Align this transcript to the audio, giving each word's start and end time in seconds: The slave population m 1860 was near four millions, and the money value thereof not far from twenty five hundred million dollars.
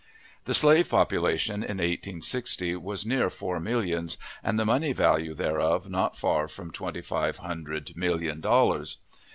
The 0.45 0.55
slave 0.55 0.89
population 0.89 1.63
m 1.63 1.77
1860 1.77 2.77
was 2.77 3.05
near 3.05 3.29
four 3.29 3.59
millions, 3.59 4.17
and 4.43 4.57
the 4.57 4.65
money 4.65 4.93
value 4.93 5.35
thereof 5.35 5.91
not 5.91 6.17
far 6.17 6.47
from 6.47 6.71
twenty 6.71 7.01
five 7.01 7.37
hundred 7.37 7.95
million 7.95 8.41
dollars. 8.41 8.97